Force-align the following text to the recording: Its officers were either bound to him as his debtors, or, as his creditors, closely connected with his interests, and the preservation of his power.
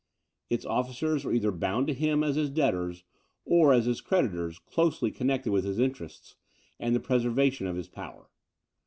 Its 0.49 0.65
officers 0.65 1.23
were 1.23 1.31
either 1.31 1.51
bound 1.51 1.85
to 1.85 1.93
him 1.93 2.23
as 2.23 2.35
his 2.35 2.49
debtors, 2.49 3.03
or, 3.45 3.71
as 3.71 3.85
his 3.85 4.01
creditors, 4.01 4.57
closely 4.57 5.11
connected 5.11 5.51
with 5.51 5.63
his 5.63 5.77
interests, 5.77 6.35
and 6.79 6.95
the 6.95 6.99
preservation 6.99 7.67
of 7.67 7.75
his 7.75 7.87
power. 7.87 8.27